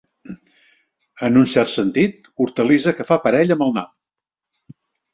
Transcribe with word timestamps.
En 1.27 1.37
un 1.41 1.45
cert 1.53 1.71
sentit, 1.75 2.31
hortalissa 2.47 2.97
que 3.03 3.09
fa 3.13 3.21
parella 3.29 3.59
amb 3.61 3.71
el 3.71 3.79
nap. 3.81 3.97